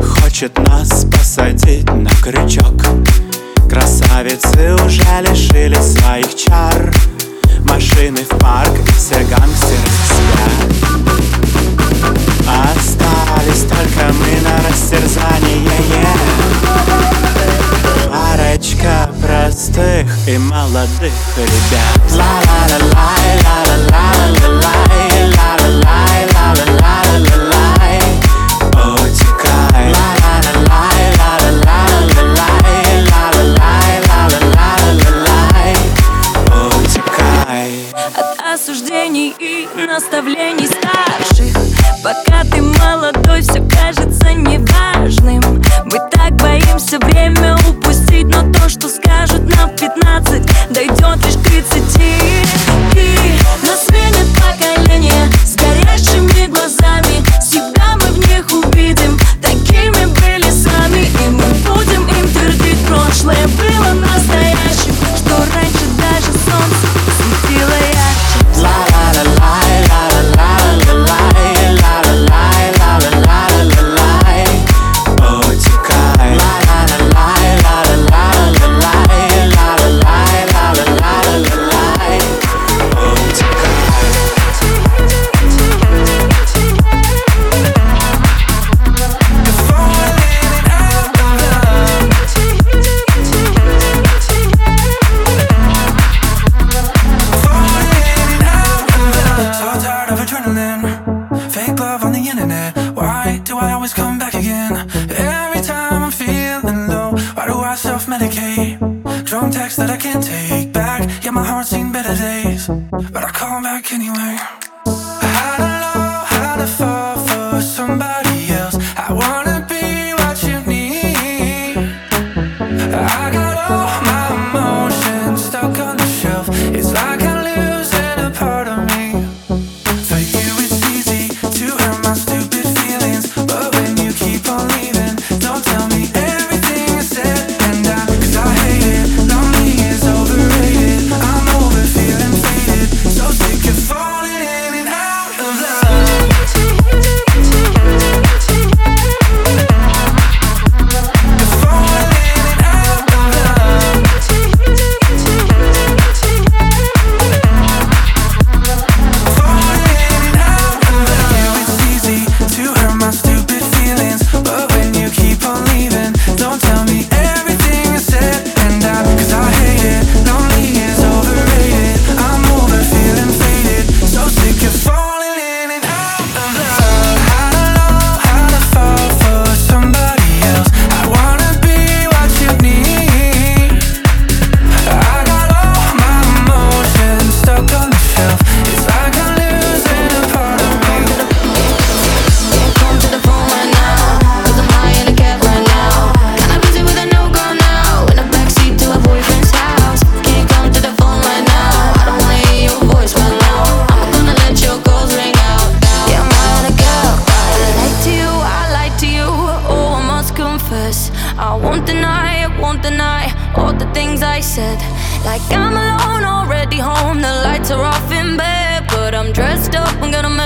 Хочет 0.00 0.56
нас 0.68 1.06
посадить 1.06 1.90
на 1.92 2.10
крючок. 2.22 2.84
Красавицы 3.68 4.74
уже 4.74 5.02
лишили 5.22 5.74
своих 5.74 6.36
чар. 6.36 6.92
Машины 7.64 8.18
в 8.18 8.38
парк, 8.38 8.70
все 8.96 9.24
гангстеры 9.24 9.88
спят 10.06 10.74
Остались 12.46 13.62
только 13.62 14.12
мы 14.12 14.40
на 14.42 14.68
растерзание 14.68 16.06
Парочка 18.08 19.10
простых 19.20 20.06
и 20.28 20.38
молодых 20.38 21.12
ребят. 21.36 22.12
Ла-ла-ла-лай, 22.12 23.42
ла-ла-ла-ла-ла-лай 23.42 24.63
осуждений 39.14 39.34
и 39.38 39.86
наставлений 39.86 40.66
старших. 40.66 41.54
Пока 42.02 42.42
ты 42.44 42.60
молодой, 42.60 42.93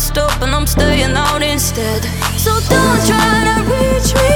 stop 0.00 0.30
up 0.30 0.42
and 0.42 0.54
I'm 0.54 0.66
staying 0.66 1.14
out 1.14 1.42
instead. 1.42 2.02
So 2.38 2.52
don't 2.68 3.06
try 3.06 3.44
to 3.44 3.62
reach 3.70 4.14
me. 4.14 4.29